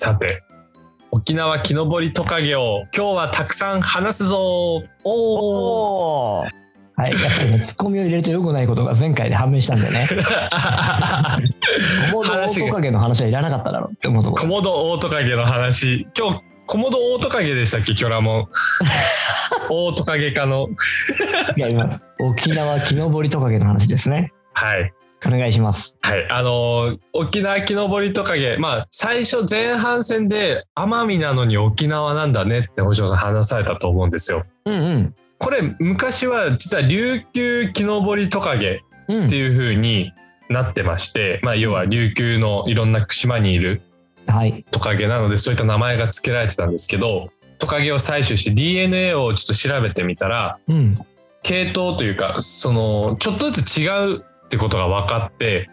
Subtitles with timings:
[0.00, 0.44] さて
[1.10, 4.38] 沖縄木登りトカゲを今日はたくさん話すぞ。
[4.38, 6.48] おおおー。
[6.94, 10.06] はい、やっぱりね、ツッコミを入れると良くないことが前回で判明したんでね、
[12.12, 14.42] コモドオオトカゲの話はいらなかっただろうって思うところ。
[14.42, 16.06] コモドオオトカゲの話。
[16.16, 18.44] 今日コモドオオトカゲでしたっけキョラモン
[19.70, 20.68] オオトカゲ科の。
[21.56, 22.06] 違います。
[22.20, 24.32] 沖縄木登りトカゲの話ですね。
[24.52, 24.92] はい
[25.26, 25.98] お願いします。
[26.00, 35.14] はいあのー沖縄木登りトカゲまあ最初前半戦で奄美なのに沖縄なんだねって星野さん話されたと思うんですようんうん。
[35.38, 40.12] これ昔は実は琉球木登りトカゲうんっていう風に
[40.48, 43.82] なってまして、まあ要は琉球のいろんな島にいる
[44.26, 44.64] はい。
[44.70, 47.28] トカゲなのでそういった名前が付けられてたんですけど
[47.58, 50.94] トカゲを採取して DNA をちょっと調べてみたらうん。
[51.42, 55.68] 系統というかそのちょっとずつ違うってことが分かって。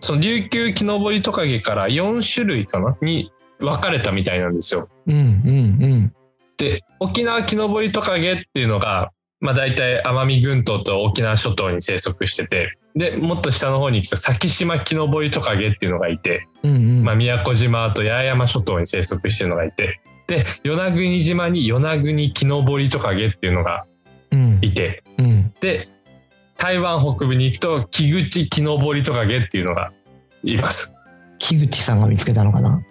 [0.00, 2.96] その琉球木登りトカゲから4種類かな？
[3.00, 4.88] に分かれたみたいなんですよ。
[5.06, 6.12] うんうん
[6.56, 16.70] で沖縄木登りトカゲっていうのが、まあ、大体奄美群島と沖縄諸島に生息しててでもっと下の方に行くと先島木登りトカゲっていうのがいて、うん。
[16.70, 17.04] うんうん。
[17.04, 23.84] まあ、宮古島と八重山諸島に生息してるのがいてで与那国島に与那国木登りトカゲっていうのが
[24.30, 24.58] うん。
[24.60, 25.52] いてうん。
[25.60, 25.88] で
[26.60, 29.92] 台湾北部に行くと木口木登りトカゲっていうのが
[30.44, 30.94] います
[31.38, 32.82] 木口さんが見つけたのかな？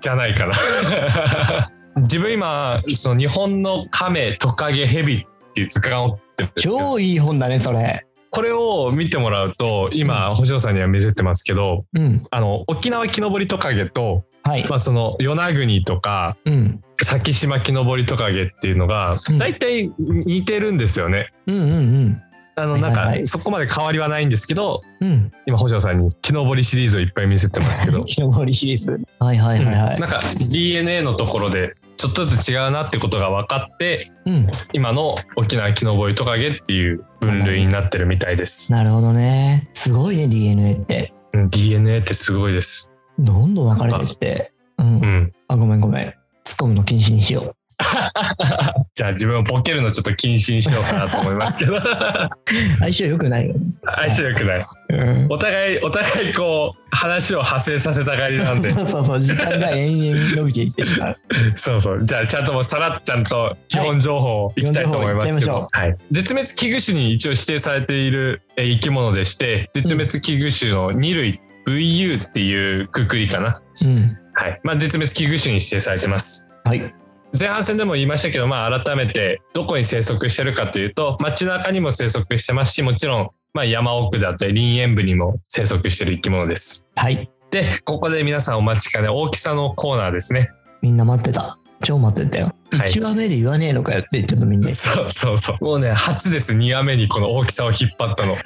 [0.00, 6.18] じゃないかな 自分今その日本の亀トカゲヘビっていう図鑑を
[6.56, 8.06] 超いい本だね、それ。
[8.30, 12.22] これを見てもらうと今星野さんには見せてますけどうん。
[12.30, 14.66] あの沖縄木登りトカゲと、はい。
[14.66, 16.80] まあ、その与那国とかうん。
[17.02, 21.34] 先島木登りトカゲっていうのがうん大体似てるんですよね。
[21.46, 22.22] うんうんうん。
[22.60, 25.32] あのなんかそこまで変わりはないんですけどうん。
[25.46, 29.00] 今星野さんに木登りシリーズをいっぱい見せてますけど 木登りシリーズ。
[29.18, 30.00] はいはいはいはい。
[30.00, 34.46] なんか DNA のところでちょっとずつ違うなってことが分かってうん。
[34.72, 38.72] 今の沖縄木登りトカゲっていう分類になってるみたいです。
[38.72, 39.68] なるほどね。
[39.74, 41.12] すごいね、DNA って。
[41.32, 42.90] うん DNA ってすごいです。
[43.18, 44.52] どんどん分かれてって。
[44.78, 45.06] うんう。
[45.06, 45.32] ん。
[45.48, 46.14] あ、ごめんごめん。
[46.44, 47.54] 突っ込むの禁止にしよ
[48.94, 51.80] じゃあ自分をボケるのちょっと禁止にしようかなと思いますけどう。
[52.80, 53.60] 相性良くないよね。
[53.84, 55.26] 相性良くないうん。
[55.30, 61.16] お互いお互いこう話を派生させたがりなんで そうそうそう、時間が延々伸びていってるから。
[61.54, 74.18] そうそうじゃあちゃんともうさらっちゃんと基本情報をいきたいと思いますけど、基本情報いっはい、絶滅危惧種に一応指定されているえー生き物でして絶滅危惧種の2類 VU っていうくくりかな、うん。
[74.34, 76.94] はいまあ、絶滅危惧種に指定されてますはい。
[77.38, 87.30] 前半戦でも言いましたけど、まあ、改めてどこに生息してるかというと街中にも生息してますしもちろん、まあ、山奥だったり林園部にも生息してる生き物ですはい。
[87.50, 90.50] でここで皆さんお待ちかね大きさのコーナーですね
[90.82, 91.58] みんな待ってた。
[91.82, 92.46] 超待ってたよ。
[92.46, 94.68] はい1話目で言わねえのかよってちょっとみんな。
[94.68, 98.34] そうそうそうもうね初です2話目にこの大きさを引っ張ったの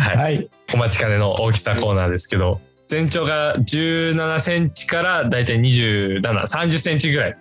[0.00, 0.48] はいはい。
[0.74, 7.36] お待ちかねの大きさコーナーですけど全長が17センチからだいたい27、30センチぐらい。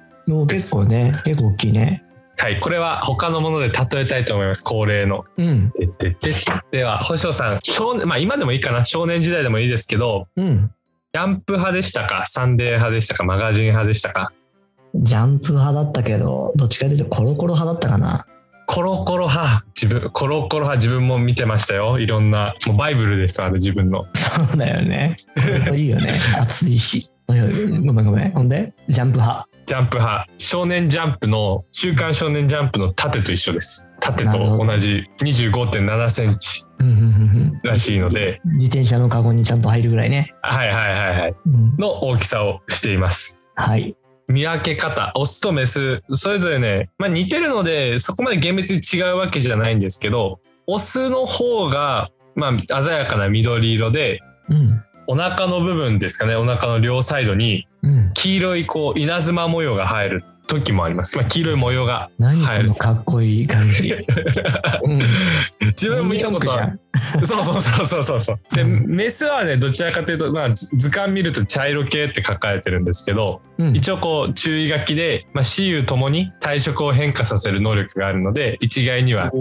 [0.48, 2.04] 結構ね、結構大きいね。
[2.38, 4.64] はい、これは他のもので例えたいと思います。
[4.64, 5.24] 恒例の。
[5.38, 5.72] うん。
[5.72, 6.34] ででで
[6.72, 10.72] では、星野さん、少年まあ今でもいいかな、少年時代でもいいですけど、うん。
[11.14, 14.34] ジャンプ派でしたか、サンデー派でしたか、マガジン派でしたか？
[14.96, 18.26] ジャンプ派だったけど、どっちかというとコロコロ派だったかな。
[18.68, 22.00] コロコロ派、自分、コロコロ派自分も見てましたよ。
[22.00, 24.06] いろんな、もうバイブルです、あれ自分の。
[24.16, 25.18] そうだよね。
[25.74, 26.16] いいよね。
[26.40, 27.10] 熱いし。
[27.28, 28.32] ごめんごめん。
[28.32, 29.48] ほんで、ジャンプ派。
[29.66, 33.90] ジャンプ派、少年ジャンプの、週刊少年ジャンプの縦と一緒です。
[34.00, 34.32] 縦と
[34.64, 36.64] 同じ25.7センチ
[37.64, 40.36] らしいので、自転車のカゴにちゃんと入るぐらいね。
[40.44, 41.36] はいはいはいはい。
[41.48, 43.42] うん、の大きさをしています。
[43.56, 43.96] はい。
[44.28, 54.84] 見分け方、オスとメス、それぞれね、まあ似てるので、そこまで厳密に違うわけじゃないんですけど、オスの方が、まあ鮮やかな緑色で、うん。
[55.08, 58.12] お腹の部分ですかね、お腹の両サイドにうん。
[58.14, 61.18] 黄色いこう稲妻模様が入る時もあります。
[61.18, 62.74] まあ黄色い模様が何その。
[62.76, 63.94] かっこいい感じ。
[64.84, 65.02] うん。
[65.62, 66.80] 自分も見たことある。
[67.24, 68.56] そうそうそうそうそうそう。
[68.56, 73.76] で、メスはね、どちらかというと、まあ図図鑑見ると茶色系って書かれてるんですけど、うん。
[73.76, 79.32] 一応こう注意書きで、まあ、雌雄ともに体色を変化させる能力があるので一概には。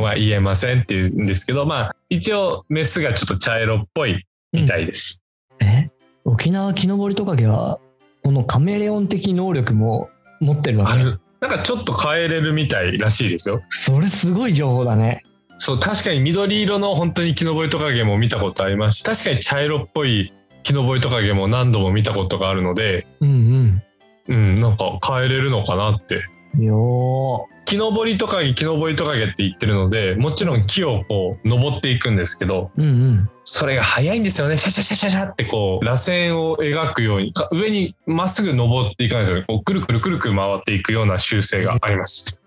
[0.00, 5.20] まあ、言えませんっていうんですけどまあ一応メスがちょっと茶色っぽいみたいです、
[5.60, 5.88] え？
[6.24, 7.78] 沖縄木登りトカゲは
[8.24, 10.08] このカメレオン的能力も
[10.40, 10.92] 持ってるわけ。
[10.92, 11.20] ある。
[11.40, 13.62] なんかちょっと変えれるみたいらしいですよ。
[13.68, 15.22] それすごい情報だね。
[15.58, 19.00] そう確かに緑色の本当に木登りトカゲも見たことあります。
[19.00, 20.32] し確かに茶色っぽい
[20.62, 23.82] 木登りトカゲも何度も見たことがあるので、うん
[24.26, 26.24] うん、なんか変えれるのかなって。
[26.56, 26.64] うん。
[26.64, 32.82] よ木登りトカゲ、木登りトカゲって言ってるので、もちろん木をこう登っていくんですけど、ー。
[32.82, 33.30] うんうん。
[33.44, 34.58] それが早いんですよね。
[34.58, 39.44] シャシャシャシャシャってこう、螺旋を描くように、か上にまっすぐ登っていかないんですよね。
[39.46, 42.40] こう、くるくるくるくる回っていくような習性があります。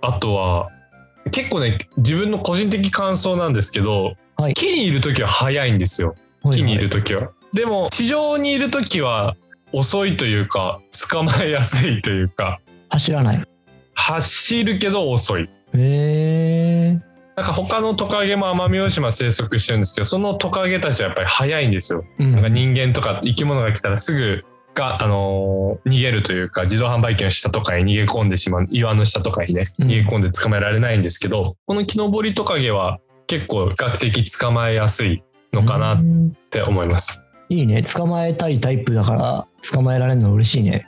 [0.00, 0.70] あとは、
[1.30, 6.16] 結構ね、自分の個人的感想なんですけど、はい木にいる時は早いんですよ。
[6.50, 7.30] 木にいる時は。
[7.52, 9.36] でも、地上にいる時は
[9.76, 10.80] 遅いというか、
[11.10, 13.42] 捕まえやすいというか、走らない。
[13.94, 15.42] 走るけど遅い。
[15.42, 17.00] へえ。
[17.36, 22.04] なんか他のトカゲも奄美大島生息してるんですけど、そのトカゲたちはやっぱり早いんですよ。
[22.20, 24.44] うんなんか人間とか生き物が来たらすぐ
[24.74, 37.23] が、あのー逃げるというか、自動販売機の下とかに逃げ込んでしまう、岩の下とかにね、うん逃げ込んで捕まえられないんですけど、この木登りトカゲは結構比較的捕まえやすいのかなっうんて思います。
[37.54, 37.82] いいね。
[37.82, 40.86] 捕まえたいタイプだから、捕まえられるの嬉しいね。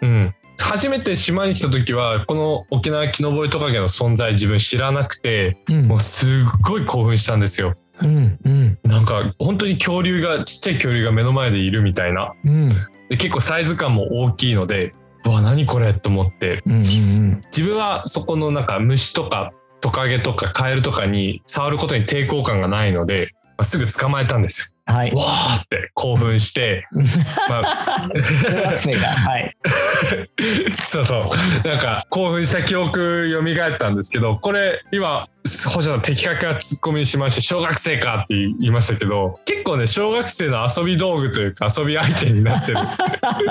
[0.00, 0.34] うん。
[0.60, 6.30] 初めて島に来た時は、この沖縄木登りトカゲの存在自分知らなくて、うんもうすっ
[6.62, 7.74] ごい興奮したんですよ。
[8.02, 12.68] うんうんなんか本当に恐竜がちっちゃい恐竜が目の前でいるみたいなうん
[13.08, 14.94] で結構サイズ感も大きいので
[15.24, 23.28] うわ何これと思ってうんうん自分はそこのなんか虫とかトカゲとかカエルとかに触ることに抵抗感がないので、
[23.58, 25.10] まあすぐ捕まえたんですはい。
[25.10, 25.16] よ。
[25.16, 26.86] わーって興奮して、
[27.48, 27.62] まあ、
[29.06, 29.56] はい。
[30.84, 31.32] そうそ
[31.64, 31.68] う。
[31.68, 42.78] なんか興奮した記憶蘇ったんですけどこれ今星野さん的確なツッコミにしまして小学生かって言いましたけど結構ね小学生の遊び道具というか遊び相手になってる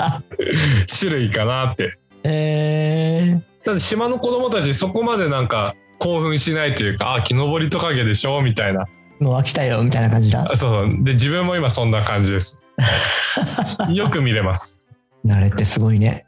[0.98, 1.98] 種類かなって。
[2.26, 8.86] えだって島の子供たちそこまでなんか興奮しないというかあ木登りトカゲでしょみたいなー、
[9.20, 10.46] もう飽きたよみたいな感じだ。
[10.50, 11.04] あそうそう。
[11.04, 12.60] で自分も今そんな感じです。
[13.90, 14.86] よく見れます。
[15.24, 16.26] 慣れってすごいね。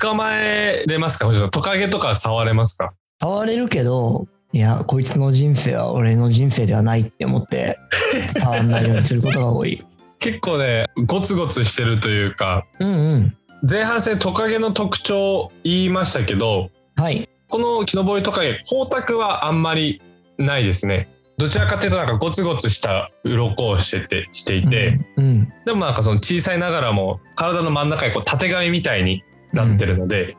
[0.00, 1.30] 捕まえれますか？
[1.50, 2.92] トカゲとか触れますか？
[3.20, 7.78] 触れるけどいやこいつの人生は俺の人生ではないって思って
[8.38, 9.82] 触んないようにすることが多い。
[10.18, 13.36] 結構ねゴツゴツしてるというかうんうん。
[13.68, 17.28] 前半戦トカゲの特徴言いましたけどはい。
[17.48, 20.02] この木登りトカゲ光沢はあんまり
[20.38, 25.24] ないですねどちらかというとなんかゴツゴツした鱗をしててしていて、うん。
[25.24, 29.22] うんでもなんかその小さいながらも体の真ん中にこうたてがみみたいに
[29.52, 30.36] なってるので、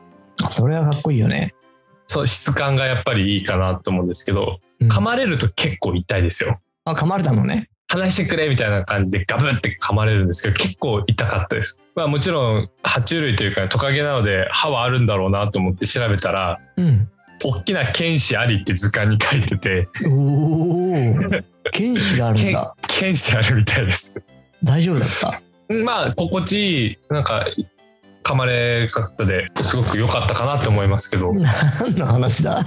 [0.50, 1.54] それはかっこいいよね、
[2.06, 4.88] そう質感がやっぱりいいかなと思うんですけどうん。
[4.88, 6.60] 噛まれると結構痛いですよ。
[6.84, 7.68] あ噛まれたのね。
[7.90, 11.82] 話してくれみたいな感じでガブって噛まれるんですけど結構痛かったです。
[11.94, 17.10] まあもちろん爬虫類というかトカゲなので歯はあるんだろうなと思って調べたらうん
[17.44, 19.88] 大きな剣士ありって図鑑に書いてて。
[20.08, 20.94] おお
[21.72, 22.74] 剣士があるん 剣だ。
[22.88, 24.20] 剣士あるみたいです。
[24.64, 25.40] 大丈夫だった？
[25.84, 27.46] まあ心地いいなんか
[28.24, 31.32] 噛まれ方ですごく良かったかなと思いますけど。
[31.32, 32.64] 何の話だ？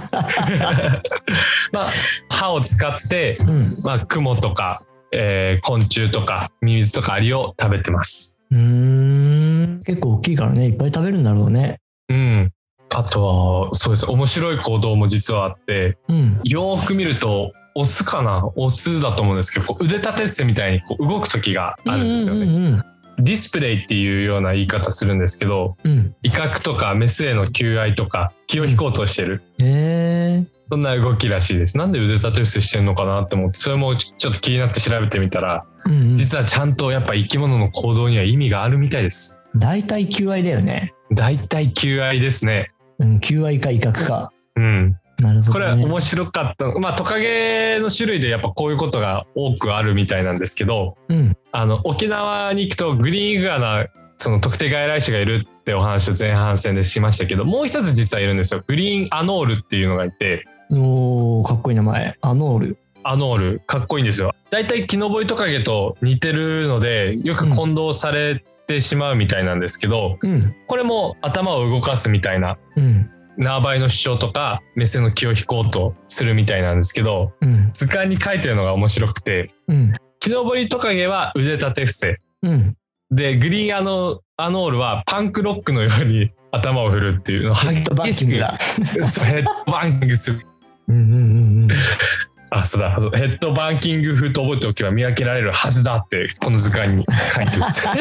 [1.72, 1.90] まあ
[2.28, 3.64] 歯を使って、うん。
[3.84, 4.78] まあ、雲とか、
[5.12, 8.38] えー昆虫とかミミズとかアリを食べてます。
[8.50, 9.82] うーん。
[9.84, 11.80] 結構大きいからねいっぱい食べるんだろうね。
[12.08, 12.52] うん。
[12.94, 14.06] あとは、そうです。
[14.06, 18.50] 面白い行動も実はあって、うんよーく見ると、オスかな？
[18.54, 22.44] オスだと思うんですけど、腕立て伏せみたいにこう動く時があるんですよね。
[22.44, 22.84] うんうん
[23.18, 29.42] ディスプレイっていうような言い方するんですけど、うんうん威嚇とかメスへの求愛とか気を引こうとしてる。
[29.58, 31.76] へえそんな動きらしいです。
[31.76, 39.38] なんで腕立て伏せしてんのかなって思って、それもちょっと気になって調べてみたら、うんうん実はちゃんとやっぱ生き物の行動には意味があるみたいです。
[39.54, 42.71] 大体求愛だよね大体求愛ですね。
[43.02, 44.32] うん求愛か威嚇か。
[44.56, 44.96] うん。
[45.18, 46.66] なるほど、ね、これは面白かった。
[46.78, 51.36] まあトカゲの種類でやっぱこういうことが多くあるみたいなんですけど、うん。
[51.52, 53.86] あの沖縄に行くとグリーンイグアナ
[54.18, 58.62] その特定外来種がいるってお話を前半戦でしましたけどもう一つ実はいるんですよ。
[58.66, 60.44] グリーンアノールっていうのがいて。
[60.70, 62.16] おーかっこいい名前。
[62.20, 62.78] アノール。
[63.02, 63.60] アノール。
[63.60, 64.32] かっこいいんですよ。
[64.50, 70.54] だいたいキノボイトカゲと似てるのでよく混同されてしまうみたいなんですけど、うん。
[70.66, 73.10] これも頭を動かすみたいなうん。
[73.38, 77.70] 縄張りの主張とか目線の気を引こうとするみたいなんですけどうん。
[77.72, 79.92] 図鑑に書いてるのが面白くてうん。
[80.20, 82.20] キノボリトカゲは腕立て伏せ。
[82.42, 82.76] うん。
[83.10, 87.50] でグリーンアノアノールはパンクロックのように頭を振るっていうの。
[87.52, 88.58] をヘッドバッキングだ。
[89.06, 90.46] そうヘッドバンキングする。
[90.88, 91.68] うんうんうんうん
[92.54, 97.04] あそうだヘッドバンキング風と覚えておけば見分けられるはずだってこの図鑑に
[97.34, 97.92] 書いてますへ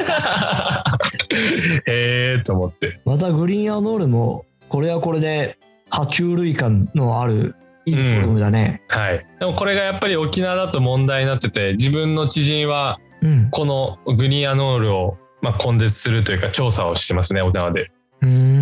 [2.38, 5.58] えと思ってまたグリーンアノールもこれはこれで
[5.90, 7.56] 爬虫類感のある
[7.86, 8.84] いいフォルムだね。
[8.90, 9.26] はい。
[9.40, 13.50] でもこれがやっぱり沖縄だと問題になってて、自分の知人はうん。
[13.52, 17.92] このグニアノールを、まあ、根絶するというか調査をしてますね、沖縄で。
[18.22, 18.61] うーん。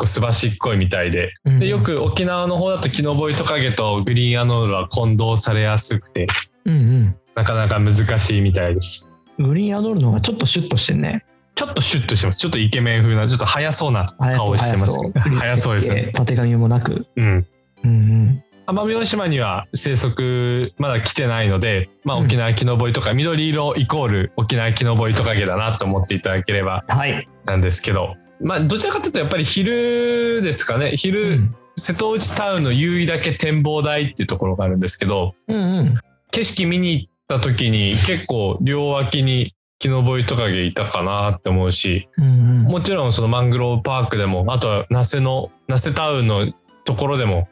[0.00, 1.32] 構すばしっこいみたいで。
[1.44, 6.26] うんで、よく沖縄の方だとキノボイトカゲとグリーンアノールは混同されやすくて、
[6.64, 9.10] うんなかなか難しいみたいです。
[9.38, 9.48] うん。
[9.48, 11.24] グリーンアドールの方がちょっとシュッとしてんね。
[11.54, 12.38] ちょっとシュッとしてます。
[12.38, 14.98] ちょっとイケメン風な、ちょっと速そうな顔してます。
[15.38, 16.10] 速そうですね。。
[16.14, 17.06] たてがみもなく。
[17.16, 17.46] うん。
[17.84, 18.44] うんうん。
[18.66, 27.28] 奄美大島には生息まだ来てないので、まあ、うん沖縄キノボイとか、緑色イコール沖縄キノボイトカゲだなと思っていただければはい。
[27.44, 35.94] なんですけど、まあ、どちらかというとやっぱり昼ですかね昼、うん瀬戸内タウンの夕日岳展望台っていうところがあるんですけどうんうん。
[36.30, 42.62] 景色見に行った時に結構両脇にキノボイトカゲいたかなって思うしうんうん。
[42.64, 46.52] もちろんそのマングローブパークでもあとは那須の那須タウンの
[46.84, 47.48] ところでも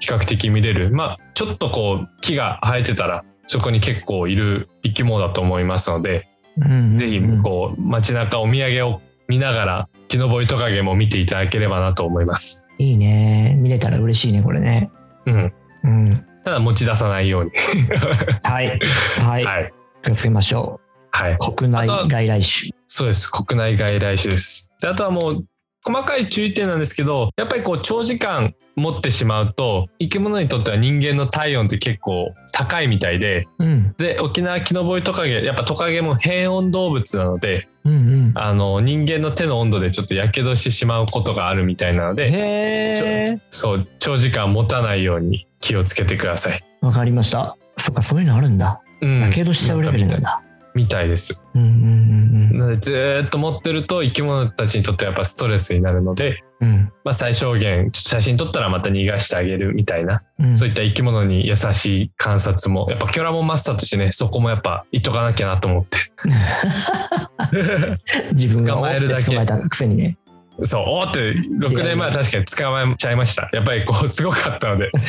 [0.00, 6.26] 比較的見れるまあちょっとこう木が生えてたらそこに結構いる生き物だと思いますので、
[6.58, 12.66] うんうんぜひこう街中お土産を見ながらキノボイトカゲも見ていただければなと思います。
[12.78, 13.54] いいね。
[13.60, 14.90] 見れたら嬉しいね、これね。
[15.24, 15.52] うん、
[15.84, 16.10] うん。
[16.44, 17.52] ただ持ち出さないように。
[18.42, 18.80] はい。
[19.20, 19.44] はい。
[19.44, 19.72] はい、
[20.02, 20.80] 気をつけましょ
[21.12, 21.36] はい、う。
[21.54, 22.72] 国内外来種。
[22.88, 23.30] そうです。
[23.30, 24.72] 国内外来種です。
[24.82, 25.44] であとはもう
[25.86, 33.94] 細かい注意点なんですけど、やっぱりこう長時間持ってしまうと、生き物にとっては人間の体温って結構高いみたいで、うん。
[33.96, 38.32] で、沖縄キノボイトカゲ、やっぱトカゲも変温動物なので、うんうん。
[38.34, 43.38] あの、人間の手の温度でちょっと火傷してしまうことがあるみたいなので。
[43.50, 46.60] そう、長時間持たないように気をつけてください。
[46.80, 47.56] わかりました。
[47.76, 48.80] そっか、そういうのあるんだ。
[49.00, 49.20] うん。
[49.20, 50.42] やけどしちゃうレベルなんだ。
[50.74, 51.44] みたいです。
[51.54, 56.92] うんうんなので、ずーっと持ってると生き物たちにとってやっぱストレスになるので、うんうん。
[57.04, 60.54] まあ、最小限写真撮ったらまた逃がしてあげるみたいな、うん。
[60.54, 65.98] そういった生き物に優しい観察もやっぱキョラモンマスターとしてねそこもやっぱ言っとかなきゃなと思って
[68.32, 70.16] 自分が捕まえるだけ捕まえたくせにね。
[70.64, 74.90] そうおーって6年前は確かに捕まえちゃいましたやっぱりこうすごかったので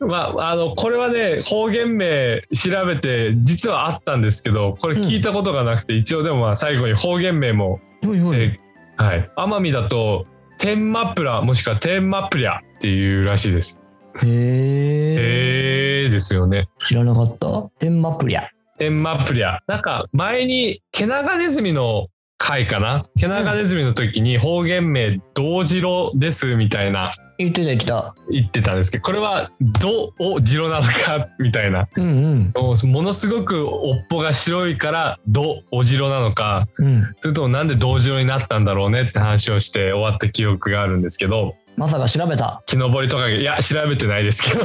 [0.00, 8.36] まああのこれはね方言名調べて実はあったんですけどこれ聞いたことがなくて、一応でもまあ最後に方言名もほいほい。
[8.36, 8.67] えー
[8.98, 10.26] はい奄美だと
[10.58, 13.82] 天マプラもしくは天マプリャっていうらしいです
[14.22, 16.02] へえ。
[16.02, 16.68] へえですよね。
[16.80, 17.70] 知らなかった。
[17.78, 18.48] 天マプリャ。
[18.78, 19.58] 天マプリャ。
[19.66, 23.04] なんか前にケナガネズミの回かな？
[23.18, 28.14] ケナガネズミの時に方言名「どうじろです」みたいな言ってた言ってた。
[28.30, 31.88] 言ってたんですけどこれは「ど」をじろなのかみたいな。
[31.96, 32.52] うんうん。
[32.56, 37.14] もうものすごく尾っぽが白いから「ど」おじろなのかうん。
[37.20, 42.60] それともなんで銅じろになったんだろうねって話をして終わった記憶があるんですけどまさか調べた。
[42.66, 44.64] 木登りとかいや調べてないですけど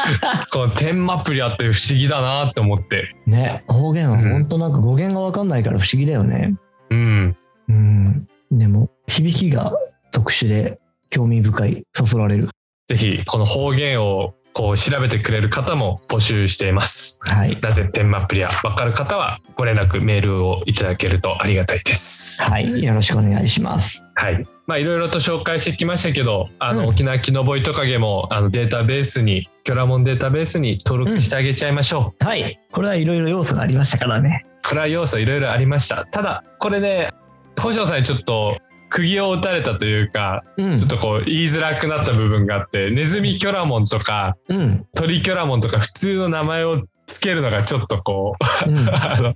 [0.50, 3.64] この天マプリャって不思議だなって思ってね。
[3.68, 6.54] 方言は本当なんか語源がわかんないから不思議だよね。
[6.94, 7.36] うん
[7.68, 8.26] うん。
[8.50, 9.72] でも、響きが
[10.12, 10.78] 特殊で
[11.10, 11.82] 興味深い。
[11.92, 12.50] そそられる。
[12.88, 17.18] ぜひこの方言をこう調べてくれる方も募集しています。
[17.22, 17.58] はい。
[17.60, 22.42] なぜ天マプリアわかる方はご連絡メールをいただけるとありがたいです。
[22.42, 22.82] はい。
[22.82, 24.04] よろしくお願いします。
[24.14, 24.46] はい。
[24.66, 32.24] まあいろいろと紹介してきましたけど、あの、うん沖縄キノボイトカゲもあのデータベースにキョラモンデータベースに登録してあげちゃいましょう。
[32.24, 32.60] はい。
[32.70, 34.46] これはいろいろ要素がありましたからね。
[34.66, 36.06] これは要素いろいろありました。
[36.10, 37.10] ただこれね
[37.58, 38.56] 星野さんにちょっと
[38.88, 40.88] 釘を打たれたというかうんちょっ。
[40.88, 44.86] とこう言いづらくなった部分があってネズミキョラモンとかうん。
[44.94, 48.78] 鳥キョラモンとか普通の名前をつけるのがちょっとこううん。
[48.88, 49.34] あの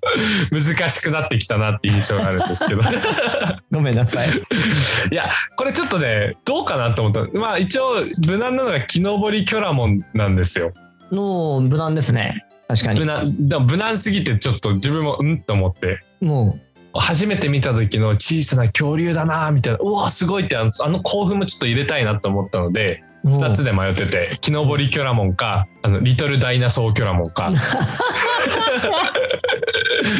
[0.51, 2.81] 難しくなってきたなっていう印象があるんですけど
[3.71, 4.29] ごめんなさい。
[5.13, 10.73] いやこれちょっとねどうかなと思ったまあ一応無難なのが木登りキョラモンなんですよ
[11.11, 12.45] 無難ですね。
[12.69, 13.01] 確かに。
[13.01, 16.59] 無難でも無難すぎてちょっと自分もうんと思っても
[16.93, 27.51] 初めて見た時の小さな恐竜だなみたいなうわすごいってあのあの興奮もちょっと入れたいなと思ったのでう、もう2つで迷ってて木登りキョラモンかあのリトルダイナソーキョラモンか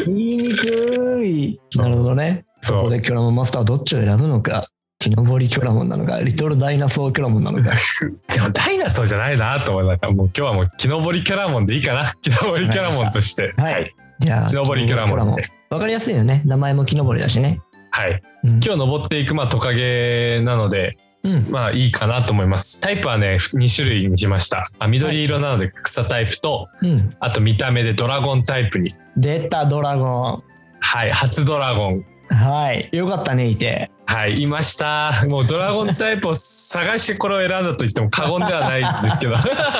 [0.05, 1.59] 言いにくい。
[1.75, 2.45] なるほどね。
[2.61, 4.67] そこでキョラモンマスターはどっちを選ぶのか。
[5.01, 7.71] 木登りキョラモンなのか、リトルダイナソーキョラモンなのか。
[8.35, 13.95] でもダイナソーじゃないなと思ったからもう今日はもう木登りキョラモンでいいかな木登りキョラモンとしてはい。
[14.19, 16.41] じゃあ、木登りキョラモンでわかりやすいよね。
[16.43, 17.61] 名前も木登りだしね。
[17.91, 18.49] はいうん。
[18.61, 21.47] 今日登っていくまあトカゲなのでうん。
[21.49, 27.09] まあいいかなと思いますタイプはね2種類にしましたあ緑色なので草タイプとうん。
[27.21, 30.43] あと見た目でドラゴンタイプに出たドラゴン。
[30.81, 32.89] はい初ドラゴンはい。
[32.91, 33.91] よかったね、いて。
[34.11, 35.23] はい、いました。
[35.29, 39.35] もうドラゴンタイプを探してこれを選んだと言っても過言ではないんですけど、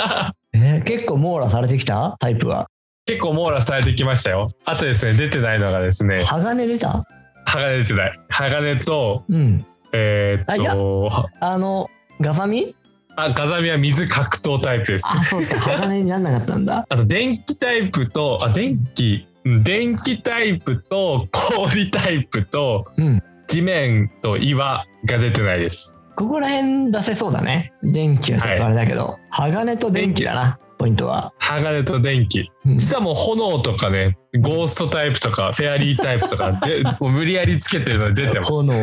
[0.54, 2.16] えー結構網羅されてきた？
[2.20, 2.68] タイプは。
[3.08, 4.48] 結構網羅されてきましたよ。
[4.66, 7.04] あとですね、出てないのがですね、鋼出た？
[7.46, 8.20] 鋼出てない。
[8.30, 9.66] 鋼と、うん。
[9.94, 11.90] えーっと、あの、
[12.22, 12.76] ガザミ？
[13.16, 15.08] あ、ガザミは水格闘タイプです。
[15.12, 15.60] あ、そうか。
[15.60, 16.86] 鋼になんなかったんだ。
[16.88, 23.20] あと電気タイプと、あ、電気、うん電気タイプと氷タイプとうん。
[23.50, 25.98] 地面と岩が出てないです。
[26.16, 27.74] ここら辺出せそうだね。
[27.82, 29.18] 電気はちょっとあれだけど。
[29.32, 31.34] 鋼と電気だな、ポイントは。
[31.40, 32.42] 鋼と電気。
[32.42, 38.52] うん実はもう炎とかね、ゴーストタイプとか、フェアリータイプとか で、もう無理やりつけてるので出てます。
[38.52, 38.74] 炎？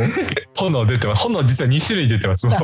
[0.56, 1.22] 炎出てます。
[1.22, 2.48] 炎実は2種類出てます。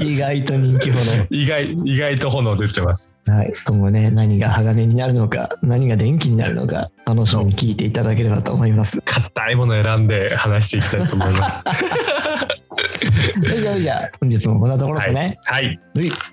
[0.00, 1.00] 意外と人気炎。
[1.30, 3.16] 意外、意外と炎出てます。
[3.26, 3.52] はい。
[3.66, 8.99] 今後ね、何が鋼になるのか、何が電気になるのか、楽しみに聞いていただければと思います。
[9.10, 11.64] 硬いものを選んで話していきたいと思います。
[13.60, 15.38] じゃあ、じゃあ、本日もこんなところですね。
[15.44, 15.66] はい。
[15.66, 15.80] はい。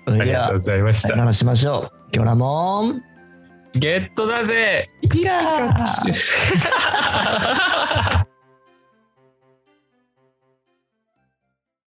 [0.06, 1.08] それではありがとうご、ざいました。
[1.08, 1.92] さよならしましょう。
[2.12, 3.02] 今日らもん、
[3.74, 5.58] ゲットだぜピカー